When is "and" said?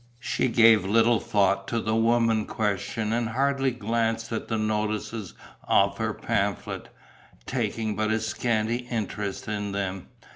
3.13-3.29